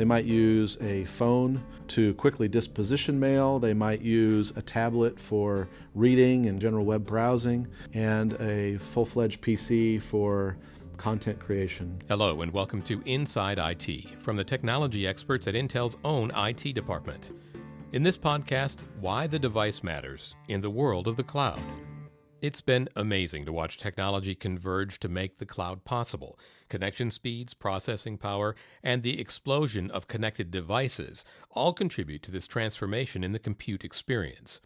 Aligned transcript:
They 0.00 0.06
might 0.06 0.24
use 0.24 0.78
a 0.80 1.04
phone 1.04 1.62
to 1.88 2.14
quickly 2.14 2.48
disposition 2.48 3.20
mail. 3.20 3.58
They 3.58 3.74
might 3.74 4.00
use 4.00 4.50
a 4.56 4.62
tablet 4.62 5.20
for 5.20 5.68
reading 5.94 6.46
and 6.46 6.58
general 6.58 6.86
web 6.86 7.04
browsing, 7.04 7.68
and 7.92 8.32
a 8.40 8.78
full 8.78 9.04
fledged 9.04 9.42
PC 9.42 10.00
for 10.00 10.56
content 10.96 11.38
creation. 11.38 11.98
Hello, 12.08 12.40
and 12.40 12.50
welcome 12.50 12.80
to 12.80 13.02
Inside 13.04 13.58
IT 13.58 14.18
from 14.20 14.36
the 14.36 14.44
technology 14.44 15.06
experts 15.06 15.46
at 15.46 15.52
Intel's 15.52 15.98
own 16.02 16.30
IT 16.34 16.74
department. 16.74 17.32
In 17.92 18.02
this 18.02 18.16
podcast, 18.16 18.84
why 19.00 19.26
the 19.26 19.38
device 19.38 19.82
matters 19.82 20.34
in 20.48 20.62
the 20.62 20.70
world 20.70 21.08
of 21.08 21.16
the 21.16 21.24
cloud. 21.24 21.60
It's 22.42 22.62
been 22.62 22.88
amazing 22.96 23.44
to 23.44 23.52
watch 23.52 23.76
technology 23.76 24.34
converge 24.34 24.98
to 25.00 25.10
make 25.10 25.36
the 25.36 25.44
cloud 25.44 25.84
possible. 25.84 26.38
Connection 26.70 27.10
speeds, 27.10 27.52
processing 27.52 28.16
power, 28.16 28.56
and 28.82 29.02
the 29.02 29.20
explosion 29.20 29.90
of 29.90 30.08
connected 30.08 30.50
devices 30.50 31.22
all 31.50 31.74
contribute 31.74 32.22
to 32.22 32.30
this 32.30 32.46
transformation 32.46 33.22
in 33.22 33.32
the 33.32 33.38
compute 33.38 33.84
experience. 33.84 34.62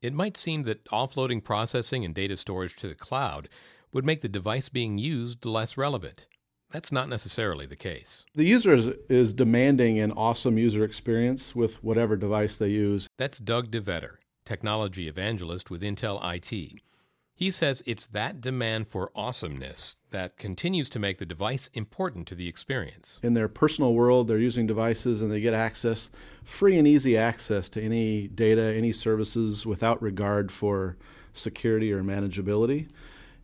It 0.00 0.14
might 0.14 0.38
seem 0.38 0.62
that 0.62 0.86
offloading 0.86 1.44
processing 1.44 2.02
and 2.02 2.14
data 2.14 2.34
storage 2.34 2.76
to 2.76 2.88
the 2.88 2.94
cloud 2.94 3.50
would 3.92 4.06
make 4.06 4.22
the 4.22 4.28
device 4.28 4.70
being 4.70 4.96
used 4.96 5.44
less 5.44 5.76
relevant. 5.76 6.28
That's 6.70 6.92
not 6.92 7.10
necessarily 7.10 7.66
the 7.66 7.76
case. 7.76 8.24
The 8.34 8.44
user 8.44 8.72
is, 8.72 8.88
is 9.10 9.34
demanding 9.34 9.98
an 9.98 10.12
awesome 10.12 10.56
user 10.56 10.82
experience 10.82 11.54
with 11.54 11.84
whatever 11.84 12.16
device 12.16 12.56
they 12.56 12.68
use. 12.68 13.06
That's 13.18 13.38
Doug 13.38 13.70
DeVetter, 13.70 14.16
technology 14.46 15.08
evangelist 15.08 15.70
with 15.70 15.82
Intel 15.82 16.20
IT. 16.24 16.80
He 17.38 17.52
says 17.52 17.84
it's 17.86 18.04
that 18.08 18.40
demand 18.40 18.88
for 18.88 19.12
awesomeness 19.14 19.96
that 20.10 20.38
continues 20.38 20.88
to 20.88 20.98
make 20.98 21.18
the 21.18 21.24
device 21.24 21.70
important 21.72 22.26
to 22.26 22.34
the 22.34 22.48
experience. 22.48 23.20
In 23.22 23.34
their 23.34 23.46
personal 23.46 23.94
world, 23.94 24.26
they're 24.26 24.38
using 24.38 24.66
devices 24.66 25.22
and 25.22 25.30
they 25.30 25.40
get 25.40 25.54
access, 25.54 26.10
free 26.42 26.76
and 26.76 26.88
easy 26.88 27.16
access 27.16 27.70
to 27.70 27.80
any 27.80 28.26
data, 28.26 28.74
any 28.74 28.90
services 28.90 29.64
without 29.64 30.02
regard 30.02 30.50
for 30.50 30.96
security 31.32 31.92
or 31.92 32.02
manageability 32.02 32.88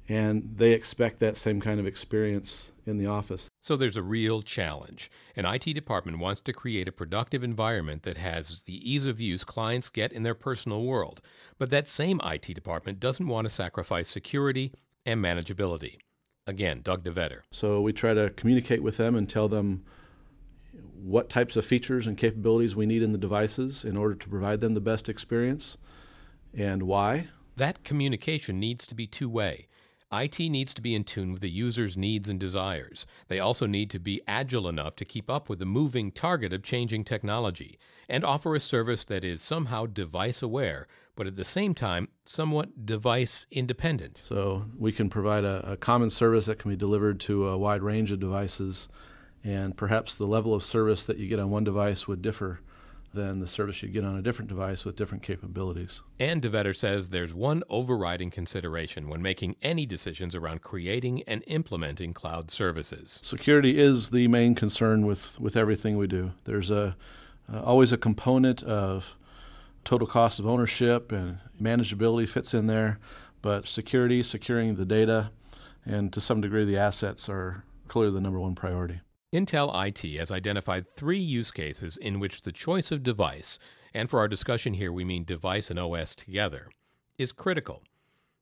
and 0.08 0.54
they 0.56 0.72
expect 0.72 1.18
that 1.18 1.36
same 1.36 1.60
kind 1.60 1.80
of 1.80 1.86
experience 1.86 2.72
in 2.86 2.98
the 2.98 3.06
office. 3.06 3.48
So 3.60 3.76
there's 3.76 3.96
a 3.96 4.02
real 4.02 4.42
challenge. 4.42 5.10
An 5.34 5.46
IT 5.46 5.72
department 5.72 6.18
wants 6.18 6.40
to 6.42 6.52
create 6.52 6.88
a 6.88 6.92
productive 6.92 7.42
environment 7.42 8.02
that 8.02 8.18
has 8.18 8.62
the 8.62 8.92
ease 8.92 9.06
of 9.06 9.20
use 9.20 9.44
clients 9.44 9.88
get 9.88 10.12
in 10.12 10.22
their 10.22 10.34
personal 10.34 10.84
world. 10.84 11.22
But 11.58 11.70
that 11.70 11.88
same 11.88 12.20
IT 12.24 12.54
department 12.54 13.00
doesn't 13.00 13.26
want 13.26 13.46
to 13.46 13.52
sacrifice 13.52 14.08
security 14.08 14.72
and 15.06 15.24
manageability. 15.24 15.96
Again, 16.46 16.82
Doug 16.82 17.04
DeVetter. 17.04 17.40
So 17.50 17.80
we 17.80 17.94
try 17.94 18.12
to 18.12 18.30
communicate 18.30 18.82
with 18.82 18.98
them 18.98 19.16
and 19.16 19.28
tell 19.28 19.48
them 19.48 19.84
what 20.94 21.30
types 21.30 21.56
of 21.56 21.64
features 21.64 22.06
and 22.06 22.18
capabilities 22.18 22.76
we 22.76 22.84
need 22.84 23.02
in 23.02 23.12
the 23.12 23.18
devices 23.18 23.84
in 23.84 23.96
order 23.96 24.14
to 24.14 24.28
provide 24.28 24.60
them 24.60 24.74
the 24.74 24.80
best 24.80 25.08
experience 25.08 25.78
and 26.52 26.82
why. 26.82 27.28
That 27.56 27.84
communication 27.84 28.60
needs 28.60 28.86
to 28.86 28.94
be 28.94 29.06
two 29.06 29.28
way. 29.28 29.68
IT 30.22 30.38
needs 30.38 30.72
to 30.74 30.82
be 30.82 30.94
in 30.94 31.04
tune 31.04 31.32
with 31.32 31.40
the 31.40 31.50
user's 31.50 31.96
needs 31.96 32.28
and 32.28 32.38
desires. 32.38 33.06
They 33.28 33.40
also 33.40 33.66
need 33.66 33.90
to 33.90 33.98
be 33.98 34.22
agile 34.28 34.68
enough 34.68 34.96
to 34.96 35.04
keep 35.04 35.28
up 35.28 35.48
with 35.48 35.58
the 35.58 35.66
moving 35.66 36.12
target 36.12 36.52
of 36.52 36.62
changing 36.62 37.04
technology 37.04 37.78
and 38.08 38.24
offer 38.24 38.54
a 38.54 38.60
service 38.60 39.04
that 39.06 39.24
is 39.24 39.42
somehow 39.42 39.86
device 39.86 40.42
aware, 40.42 40.86
but 41.16 41.26
at 41.26 41.36
the 41.36 41.44
same 41.44 41.74
time, 41.74 42.08
somewhat 42.24 42.86
device 42.86 43.46
independent. 43.50 44.22
So 44.24 44.66
we 44.78 44.92
can 44.92 45.08
provide 45.08 45.44
a, 45.44 45.72
a 45.72 45.76
common 45.76 46.10
service 46.10 46.46
that 46.46 46.58
can 46.58 46.70
be 46.70 46.76
delivered 46.76 47.20
to 47.20 47.48
a 47.48 47.58
wide 47.58 47.82
range 47.82 48.12
of 48.12 48.20
devices, 48.20 48.88
and 49.42 49.76
perhaps 49.76 50.16
the 50.16 50.26
level 50.26 50.54
of 50.54 50.62
service 50.62 51.06
that 51.06 51.18
you 51.18 51.28
get 51.28 51.38
on 51.38 51.50
one 51.50 51.64
device 51.64 52.06
would 52.06 52.22
differ 52.22 52.60
than 53.14 53.40
the 53.40 53.46
service 53.46 53.76
should 53.76 53.92
get 53.92 54.04
on 54.04 54.16
a 54.16 54.22
different 54.22 54.48
device 54.48 54.84
with 54.84 54.96
different 54.96 55.22
capabilities. 55.22 56.02
And 56.18 56.42
DeVetter 56.42 56.76
says 56.76 57.10
there's 57.10 57.32
one 57.32 57.62
overriding 57.68 58.30
consideration 58.30 59.08
when 59.08 59.22
making 59.22 59.56
any 59.62 59.86
decisions 59.86 60.34
around 60.34 60.62
creating 60.62 61.22
and 61.22 61.42
implementing 61.46 62.12
cloud 62.12 62.50
services. 62.50 63.20
Security 63.22 63.78
is 63.78 64.10
the 64.10 64.28
main 64.28 64.54
concern 64.54 65.06
with, 65.06 65.40
with 65.40 65.56
everything 65.56 65.96
we 65.96 66.06
do. 66.06 66.32
There's 66.44 66.70
a 66.70 66.96
uh, 67.52 67.60
always 67.60 67.92
a 67.92 67.98
component 67.98 68.62
of 68.62 69.16
total 69.84 70.06
cost 70.06 70.38
of 70.38 70.46
ownership 70.46 71.12
and 71.12 71.38
manageability 71.60 72.28
fits 72.28 72.54
in 72.54 72.66
there, 72.66 72.98
but 73.42 73.66
security, 73.66 74.22
securing 74.22 74.76
the 74.76 74.86
data, 74.86 75.30
and 75.84 76.12
to 76.12 76.20
some 76.20 76.40
degree 76.40 76.64
the 76.64 76.78
assets 76.78 77.28
are 77.28 77.64
clearly 77.88 78.14
the 78.14 78.20
number 78.20 78.40
one 78.40 78.54
priority. 78.54 79.00
Intel 79.34 79.74
IT 79.84 80.16
has 80.16 80.30
identified 80.30 80.88
three 80.88 81.18
use 81.18 81.50
cases 81.50 81.96
in 81.96 82.20
which 82.20 82.42
the 82.42 82.52
choice 82.52 82.92
of 82.92 83.02
device, 83.02 83.58
and 83.92 84.08
for 84.08 84.20
our 84.20 84.28
discussion 84.28 84.74
here 84.74 84.92
we 84.92 85.04
mean 85.04 85.24
device 85.24 85.70
and 85.70 85.78
OS 85.78 86.14
together, 86.14 86.70
is 87.18 87.32
critical. 87.32 87.82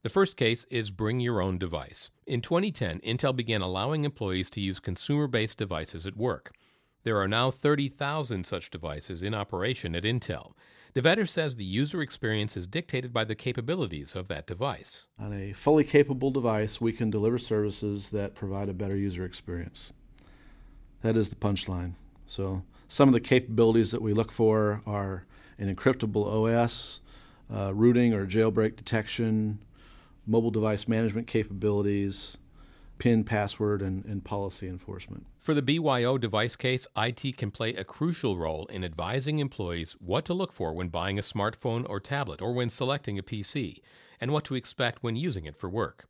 The 0.02 0.10
first 0.10 0.36
case 0.36 0.66
is 0.70 0.90
bring 0.90 1.18
your 1.18 1.40
own 1.40 1.56
device. 1.56 2.10
In 2.26 2.42
2010, 2.42 3.00
Intel 3.00 3.34
began 3.34 3.62
allowing 3.62 4.04
employees 4.04 4.50
to 4.50 4.60
use 4.60 4.80
consumer 4.80 5.26
based 5.26 5.56
devices 5.56 6.06
at 6.06 6.14
work. 6.14 6.52
There 7.04 7.18
are 7.18 7.28
now 7.28 7.50
30,000 7.50 8.44
such 8.44 8.68
devices 8.68 9.22
in 9.22 9.32
operation 9.32 9.96
at 9.96 10.04
Intel. 10.04 10.52
DeVetter 10.94 11.26
says 11.26 11.56
the 11.56 11.64
user 11.64 12.02
experience 12.02 12.54
is 12.54 12.66
dictated 12.66 13.14
by 13.14 13.24
the 13.24 13.34
capabilities 13.34 14.14
of 14.14 14.28
that 14.28 14.46
device. 14.46 15.08
On 15.18 15.32
a 15.32 15.54
fully 15.54 15.84
capable 15.84 16.30
device, 16.30 16.82
we 16.82 16.92
can 16.92 17.08
deliver 17.08 17.38
services 17.38 18.10
that 18.10 18.34
provide 18.34 18.68
a 18.68 18.74
better 18.74 18.96
user 18.96 19.24
experience. 19.24 19.94
That 21.02 21.16
is 21.16 21.28
the 21.28 21.36
punchline. 21.36 21.92
So 22.26 22.62
some 22.88 23.08
of 23.08 23.12
the 23.12 23.20
capabilities 23.20 23.90
that 23.90 24.02
we 24.02 24.12
look 24.12 24.32
for 24.32 24.82
are 24.86 25.24
an 25.58 25.74
encryptable 25.74 26.26
OS, 26.26 27.00
uh, 27.52 27.74
rooting 27.74 28.14
or 28.14 28.26
jailbreak 28.26 28.76
detection, 28.76 29.58
mobile 30.26 30.50
device 30.50 30.88
management 30.88 31.26
capabilities, 31.26 32.38
PIN, 32.98 33.24
password, 33.24 33.82
and, 33.82 34.04
and 34.04 34.24
policy 34.24 34.68
enforcement. 34.68 35.26
For 35.40 35.54
the 35.54 35.62
BYO 35.62 36.18
device 36.18 36.54
case, 36.54 36.86
IT 36.96 37.36
can 37.36 37.50
play 37.50 37.74
a 37.74 37.82
crucial 37.82 38.36
role 38.36 38.66
in 38.66 38.84
advising 38.84 39.40
employees 39.40 39.96
what 39.98 40.24
to 40.26 40.34
look 40.34 40.52
for 40.52 40.72
when 40.72 40.88
buying 40.88 41.18
a 41.18 41.22
smartphone 41.22 41.84
or 41.88 41.98
tablet 41.98 42.40
or 42.40 42.52
when 42.52 42.70
selecting 42.70 43.18
a 43.18 43.22
PC, 43.22 43.80
and 44.20 44.30
what 44.30 44.44
to 44.44 44.54
expect 44.54 45.02
when 45.02 45.16
using 45.16 45.46
it 45.46 45.56
for 45.56 45.68
work. 45.68 46.06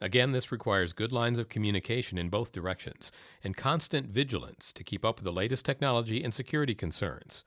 Again, 0.00 0.32
this 0.32 0.52
requires 0.52 0.92
good 0.92 1.10
lines 1.10 1.38
of 1.38 1.48
communication 1.48 2.18
in 2.18 2.28
both 2.28 2.52
directions 2.52 3.10
and 3.42 3.56
constant 3.56 4.08
vigilance 4.08 4.72
to 4.74 4.84
keep 4.84 5.04
up 5.04 5.16
with 5.16 5.24
the 5.24 5.32
latest 5.32 5.64
technology 5.64 6.22
and 6.22 6.34
security 6.34 6.74
concerns. 6.74 7.44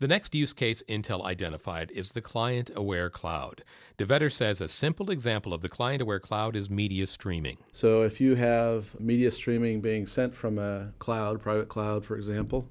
The 0.00 0.06
next 0.06 0.32
use 0.32 0.52
case 0.52 0.82
Intel 0.88 1.24
identified 1.24 1.90
is 1.90 2.12
the 2.12 2.20
client 2.20 2.70
aware 2.76 3.10
cloud. 3.10 3.64
DeVetter 3.96 4.30
says 4.30 4.60
a 4.60 4.68
simple 4.68 5.10
example 5.10 5.52
of 5.52 5.60
the 5.60 5.68
client 5.68 6.00
aware 6.00 6.20
cloud 6.20 6.54
is 6.54 6.70
media 6.70 7.06
streaming. 7.06 7.56
So, 7.72 8.02
if 8.02 8.20
you 8.20 8.36
have 8.36 8.98
media 9.00 9.32
streaming 9.32 9.80
being 9.80 10.06
sent 10.06 10.36
from 10.36 10.56
a 10.56 10.92
cloud, 11.00 11.40
private 11.40 11.68
cloud, 11.68 12.04
for 12.04 12.16
example, 12.16 12.68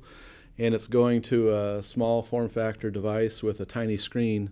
and 0.57 0.73
it's 0.73 0.87
going 0.87 1.21
to 1.23 1.53
a 1.53 1.83
small 1.83 2.23
form 2.23 2.47
factor 2.47 2.89
device 2.89 3.43
with 3.43 3.59
a 3.59 3.65
tiny 3.65 3.97
screen, 3.97 4.51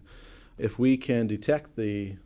if 0.57 0.77
we 0.77 0.97
can 0.97 1.27
detect 1.27 1.77
the 1.77 2.17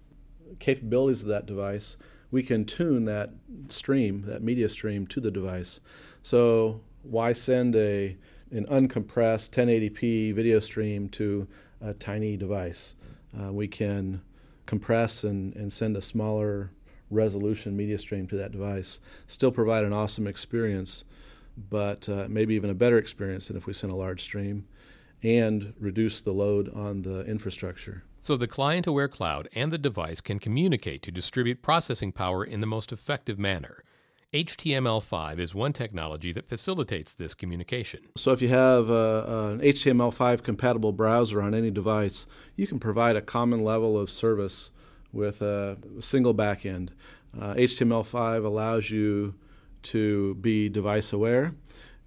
capabilities 0.58 1.22
of 1.22 1.28
that 1.28 1.46
device, 1.46 1.96
we 2.32 2.44
can 2.44 2.66
tune 2.66 3.06
that 3.06 3.32
stream, 3.70 4.24
that 4.28 4.44
media 4.44 4.70
stream, 4.70 5.08
to 5.08 5.20
the 5.20 5.32
device. 5.32 5.82
So 6.22 6.82
why 7.04 7.34
send 7.34 7.76
a 7.76 8.18
an 8.52 8.66
uncompressed 8.66 9.52
1080p 9.52 10.34
video 10.34 10.60
stream 10.60 11.08
to 11.10 11.48
a 11.82 11.94
tiny 11.94 12.36
device? 12.38 12.96
Uh, 13.40 13.54
we 13.54 13.68
can 13.68 14.22
compress 14.66 15.24
and, 15.24 15.56
and 15.56 15.72
send 15.72 15.96
a 15.98 16.02
smaller 16.02 16.72
resolution 17.10 17.76
media 17.76 17.98
stream 17.98 18.28
to 18.28 18.36
that 18.38 18.52
device, 18.52 19.00
still 19.28 19.52
provide 19.52 19.84
an 19.84 19.94
awesome 19.94 20.28
experience, 20.28 21.06
but 21.70 22.08
uh, 22.08 22.28
maybe 22.30 22.56
even 22.56 22.70
a 22.70 22.76
better 22.76 22.98
experience 22.98 23.48
than 23.48 23.58
if 23.58 23.66
we 23.66 23.74
send 23.74 23.92
a 23.92 23.96
large 23.96 24.22
stream 24.22 24.66
and 25.24 25.74
reduce 25.80 26.22
the 26.22 26.32
load 26.32 26.74
on 26.74 27.02
the 27.02 27.26
infrastructure. 27.26 28.04
So 28.22 28.36
the 28.36 28.48
client 28.48 28.86
aware 28.86 29.08
cloud 29.08 29.48
and 29.54 29.72
the 29.72 29.78
device 29.78 30.22
can 30.22 30.40
communicate 30.40 31.02
to 31.04 31.12
distribute 31.12 31.62
processing 31.62 32.12
power 32.12 32.44
in 32.44 32.60
the 32.60 32.68
most 32.68 32.92
effective 32.92 33.40
manner. 33.40 33.84
HTML5 34.34 35.40
is 35.40 35.56
one 35.56 35.74
technology 35.74 36.32
that 36.34 36.46
facilitates 36.46 37.14
this 37.14 37.34
communication. 37.34 38.02
So, 38.16 38.32
if 38.32 38.44
you 38.44 38.50
have 38.50 38.88
a, 38.90 39.54
an 39.54 39.60
HTML5 39.62 40.44
compatible 40.44 40.92
browser 40.92 41.42
on 41.42 41.56
any 41.56 41.72
device, 41.72 42.28
you 42.56 42.68
can 42.68 42.78
provide 42.78 43.16
a 43.16 43.22
common 43.22 43.64
level 43.64 43.98
of 43.98 44.08
service 44.12 44.70
with 45.12 45.42
a 45.42 45.78
single 46.00 46.36
backend. 46.36 46.90
Uh, 47.36 47.56
HTML5 47.56 48.46
allows 48.46 48.92
you 48.92 49.34
to 49.82 50.36
be 50.36 50.70
device 50.70 51.12
aware 51.12 51.56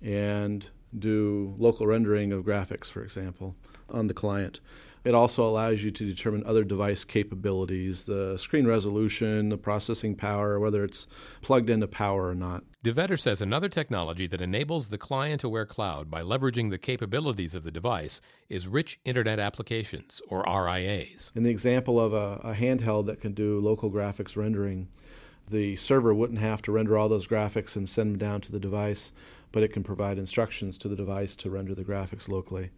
and 0.00 0.68
do 0.96 1.56
local 1.58 1.88
rendering 1.88 2.32
of 2.32 2.44
graphics, 2.44 2.86
for 2.86 3.02
example, 3.02 3.56
on 3.88 4.06
the 4.06 4.14
client. 4.14 4.61
It 5.05 5.14
also 5.14 5.44
allows 5.44 5.82
you 5.82 5.90
to 5.90 6.05
determine 6.05 6.44
other 6.46 6.62
device 6.62 7.05
capabilities, 7.05 8.05
the 8.05 8.37
screen 8.37 8.69
resolution, 8.69 9.49
the 9.49 9.58
processing 9.58 10.14
power, 10.14 10.61
whether 10.61 10.84
it's 10.84 11.08
plugged 11.40 11.70
into 11.70 11.88
power 11.88 12.29
or 12.29 12.34
not. 12.37 12.62
DeVetter 12.84 13.19
says 13.19 13.43
another 13.43 13.69
technology 13.69 14.29
that 14.29 14.40
enables 14.40 14.90
the 14.90 14.99
client 14.99 15.43
aware 15.43 15.67
cloud 15.67 16.08
by 16.08 16.23
leveraging 16.23 16.70
the 16.70 16.79
capabilities 16.79 17.55
of 17.55 17.64
the 17.64 17.73
device 17.73 18.20
is 18.49 18.69
rich 18.69 19.00
Internet 19.05 19.40
applications, 19.40 20.23
or 20.29 20.44
RIAs. 20.44 21.32
In 21.34 21.43
the 21.43 21.50
example 21.50 21.99
of 21.99 22.12
a, 22.12 22.40
a, 22.44 22.55
handheld 22.55 23.06
that 23.06 23.20
can 23.20 23.34
do 23.34 23.61
local 23.61 23.90
graphics 23.90 24.37
rendering, 24.37 24.88
the 25.49 25.75
server 25.76 26.14
wouldn't 26.14 26.38
have 26.38 26.62
to 26.62 26.73
render 26.73 26.96
all 26.96 27.08
those 27.08 27.26
graphics 27.26 27.75
and 27.75 27.88
send 27.88 28.12
them 28.12 28.19
down 28.19 28.40
to 28.43 28.52
the 28.52 28.61
device, 28.61 29.12
but 29.50 29.64
it 29.64 29.73
can 29.73 29.82
provide 29.82 30.19
instructions 30.19 30.79
to 30.79 30.88
the 30.88 30.96
device 30.96 31.34
to 31.37 31.50
render 31.50 31.75
the 31.75 31.84
graphics 31.84 32.29
locally. 32.29 32.70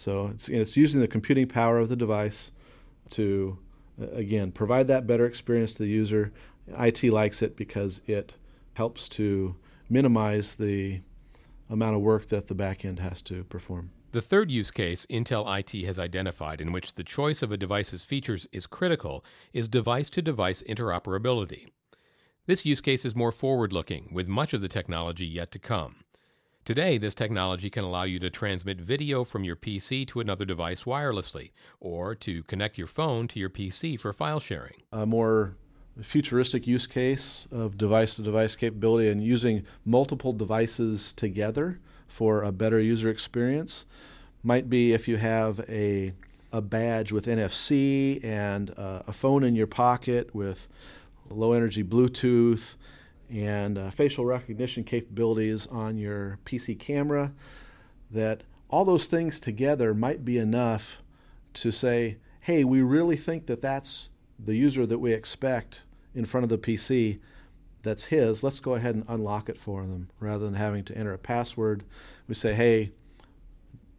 So 0.00 0.28
it's, 0.28 0.48
it's 0.48 0.78
using 0.78 1.02
the 1.02 1.06
computing 1.06 1.46
power 1.46 1.78
of 1.78 1.90
the 1.90 1.96
device 1.96 2.52
to, 3.10 3.58
uh, 4.00 4.08
again, 4.12 4.50
provide 4.50 4.88
that 4.88 5.06
better 5.06 5.26
experience 5.26 5.74
to 5.74 5.82
the 5.82 5.90
user. 5.90 6.32
IT 6.68 7.04
likes 7.04 7.42
it 7.42 7.54
because 7.54 8.00
it 8.06 8.34
helps 8.72 9.10
to 9.10 9.56
minimize 9.90 10.56
the 10.56 11.02
amount 11.68 11.96
of 11.96 12.00
work 12.00 12.28
that 12.28 12.48
the 12.48 12.54
backend 12.54 12.98
has 12.98 13.20
to 13.20 13.44
perform. 13.44 13.90
The 14.12 14.22
third 14.22 14.50
use 14.50 14.70
case 14.70 15.04
Intel 15.10 15.44
IT 15.58 15.84
has 15.84 15.98
identified 15.98 16.62
in 16.62 16.72
which 16.72 16.94
the 16.94 17.04
choice 17.04 17.42
of 17.42 17.52
a 17.52 17.58
device's 17.58 18.02
features 18.02 18.48
is 18.52 18.66
critical 18.66 19.22
is 19.52 19.68
device 19.68 20.08
to 20.10 20.22
device 20.22 20.62
interoperability. 20.62 21.66
This 22.46 22.64
use 22.64 22.80
case 22.80 23.04
is 23.04 23.14
more 23.14 23.32
forward 23.32 23.74
looking, 23.74 24.08
with 24.14 24.26
much 24.26 24.54
of 24.54 24.62
the 24.62 24.68
technology 24.68 25.26
yet 25.26 25.50
to 25.50 25.58
come. 25.58 25.96
Today, 26.64 26.98
this 26.98 27.14
technology 27.14 27.70
can 27.70 27.84
allow 27.84 28.02
you 28.02 28.18
to 28.18 28.28
transmit 28.28 28.78
video 28.78 29.24
from 29.24 29.44
your 29.44 29.56
PC 29.56 30.06
to 30.08 30.20
another 30.20 30.44
device 30.44 30.84
wirelessly, 30.84 31.52
or 31.80 32.14
to 32.16 32.42
connect 32.42 32.76
your 32.76 32.86
phone 32.86 33.26
to 33.28 33.40
your 33.40 33.48
PC 33.48 33.98
for 33.98 34.12
file 34.12 34.40
sharing. 34.40 34.82
A 34.92 35.06
more 35.06 35.56
futuristic 36.02 36.66
use 36.66 36.86
case 36.86 37.48
of 37.50 37.78
device 37.78 38.14
to 38.16 38.22
device 38.22 38.56
capability 38.56 39.08
and 39.08 39.24
using 39.24 39.64
multiple 39.86 40.34
devices 40.34 41.14
together 41.14 41.80
for 42.06 42.42
a 42.42 42.52
better 42.52 42.78
user 42.78 43.08
experience 43.08 43.86
might 44.42 44.68
be 44.68 44.92
if 44.92 45.08
you 45.08 45.16
have 45.16 45.60
a, 45.68 46.12
a 46.52 46.60
badge 46.60 47.10
with 47.10 47.26
NFC 47.26 48.22
and 48.22 48.74
uh, 48.76 49.02
a 49.06 49.12
phone 49.14 49.44
in 49.44 49.56
your 49.56 49.66
pocket 49.66 50.34
with 50.34 50.68
low 51.30 51.52
energy 51.52 51.82
Bluetooth 51.82 52.74
and 53.30 53.78
uh, 53.78 53.90
facial 53.90 54.24
recognition 54.24 54.84
capabilities 54.84 55.66
on 55.66 55.96
your 55.96 56.38
PC 56.44 56.78
camera, 56.78 57.32
that 58.10 58.42
all 58.68 58.84
those 58.84 59.06
things 59.06 59.40
together 59.40 59.94
might 59.94 60.24
be 60.24 60.38
enough 60.38 61.02
to 61.54 61.70
say, 61.70 62.18
hey, 62.40 62.64
we 62.64 62.82
really 62.82 63.16
think 63.16 63.46
that 63.46 63.62
that's 63.62 64.08
the 64.38 64.56
user 64.56 64.86
that 64.86 64.98
we 64.98 65.12
expect 65.12 65.82
in 66.14 66.24
front 66.24 66.44
of 66.44 66.50
the 66.50 66.58
PC 66.58 67.18
that's 67.82 68.04
his, 68.04 68.42
let's 68.42 68.60
go 68.60 68.74
ahead 68.74 68.94
and 68.94 69.04
unlock 69.08 69.48
it 69.48 69.58
for 69.58 69.82
them 69.82 70.10
rather 70.18 70.44
than 70.44 70.54
having 70.54 70.84
to 70.84 70.96
enter 70.96 71.12
a 71.12 71.18
password. 71.18 71.84
We 72.28 72.34
say, 72.34 72.54
hey, 72.54 72.92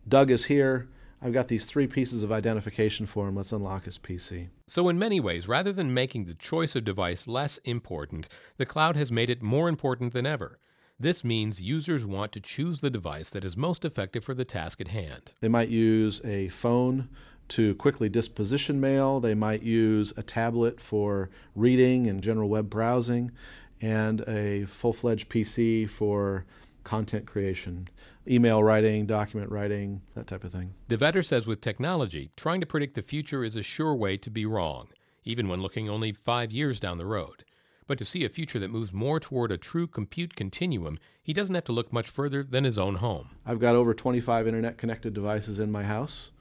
Doug 0.08 0.30
is 0.32 0.46
here. 0.46 0.88
I've 1.22 1.34
got 1.34 1.50
these 1.50 1.66
three 1.66 1.86
pieces 1.86 2.24
of 2.24 2.32
identification 2.32 3.06
for 3.06 3.28
him. 3.28 3.36
Let's 3.36 3.52
unlock 3.52 3.86
his 3.86 4.00
PC. 4.00 4.48
So, 4.68 4.90
in 4.90 4.98
many 4.98 5.20
ways, 5.20 5.48
rather 5.48 5.72
than 5.72 5.94
making 5.94 6.26
the 6.26 6.34
choice 6.34 6.76
of 6.76 6.84
device 6.84 7.28
less 7.28 7.60
important, 7.60 8.28
the 8.58 8.66
cloud 8.66 8.96
has 8.96 9.12
made 9.12 9.30
it 9.30 9.44
more 9.44 9.70
important 9.70 10.14
than 10.14 10.26
ever. 10.26 10.58
This 11.00 11.24
means 11.24 11.62
users 11.62 12.06
want 12.06 12.32
to 12.32 12.40
choose 12.40 12.82
the 12.82 12.90
device 12.90 13.30
that 13.32 13.46
is 13.46 13.56
most 13.56 13.86
effective 13.86 14.24
for 14.24 14.34
the 14.34 14.46
task 14.46 14.82
at 14.82 14.90
hand. 14.90 15.34
They 15.42 15.48
might 15.48 15.70
use 15.70 16.22
a 16.24 16.50
phone 16.50 17.10
to 17.50 17.76
quickly 17.76 18.08
disposition 18.08 18.80
mail. 18.80 19.20
They 19.20 19.34
might 19.36 19.62
use 19.62 20.14
a 20.18 20.24
tablet 20.24 20.80
for 20.80 21.30
reading 21.56 22.08
and 22.08 22.22
general 22.22 22.50
web 22.50 22.70
browsing, 22.70 23.32
and 23.80 24.22
a 24.28 24.66
full 24.66 24.94
fledged 24.94 25.30
PC 25.30 25.90
for 25.90 26.46
content 26.84 27.26
creation, 27.26 27.88
email 28.28 28.64
writing, 28.64 29.06
document 29.06 29.52
writing, 29.52 30.02
that 30.16 30.28
type 30.28 30.44
of 30.44 30.52
thing. 30.52 30.74
DeVetter 30.90 31.26
says 31.26 31.48
with 31.48 31.62
technology, 31.62 32.32
trying 32.36 32.62
to 32.62 32.68
predict 32.68 32.96
the 32.96 33.02
future 33.02 33.44
is 33.44 33.56
a 33.56 33.64
sure 33.64 33.96
way 33.96 34.18
to 34.18 34.30
be 34.30 34.46
wrong, 34.46 34.90
even 35.24 35.48
when 35.48 35.62
looking 35.62 35.90
only 35.90 36.12
five 36.12 36.52
years 36.52 36.80
down 36.80 36.98
the 36.98 37.06
road. 37.06 37.46
But 37.88 37.98
to 37.98 38.06
see 38.06 38.24
a 38.24 38.30
future 38.30 38.60
that 38.60 38.72
moves 38.72 38.94
more 38.94 39.20
toward 39.20 39.52
a 39.52 39.58
true 39.58 39.88
compute 39.88 40.36
continuum, 40.36 40.98
he 41.22 41.34
doesn't 41.34 41.56
have 41.56 41.66
to 41.66 41.74
look 41.74 41.92
much 41.92 42.10
further 42.10 42.44
than 42.44 42.64
his 42.64 42.80
own 42.80 42.96
home. 42.96 43.32
I've 43.46 43.60
got 43.60 43.76
over 43.76 43.94
25 43.94 44.48
internet 44.48 44.78
connected 44.78 45.14
devices 45.14 45.60
in 45.60 45.72
my 45.72 45.84
house 45.84 46.32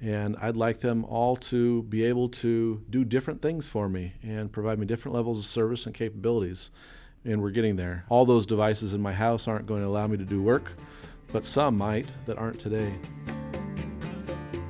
and 0.00 0.36
I'd 0.40 0.56
like 0.56 0.80
them 0.80 1.04
all 1.04 1.36
to 1.36 1.82
be 1.84 2.04
able 2.04 2.28
to 2.28 2.84
do 2.90 3.04
different 3.04 3.40
things 3.40 3.68
for 3.68 3.88
me 3.88 4.12
and 4.22 4.52
provide 4.52 4.78
me 4.78 4.86
different 4.86 5.14
levels 5.14 5.38
of 5.38 5.46
service 5.46 5.86
and 5.86 5.94
capabilities. 5.94 6.70
And 7.26 7.42
we're 7.42 7.50
getting 7.50 7.74
there. 7.74 8.04
All 8.08 8.24
those 8.24 8.46
devices 8.46 8.94
in 8.94 9.02
my 9.02 9.12
house 9.12 9.48
aren't 9.48 9.66
going 9.66 9.82
to 9.82 9.88
allow 9.88 10.06
me 10.06 10.16
to 10.16 10.24
do 10.24 10.40
work, 10.40 10.72
but 11.32 11.44
some 11.44 11.76
might 11.76 12.06
that 12.24 12.38
aren't 12.38 12.60
today. 12.60 12.94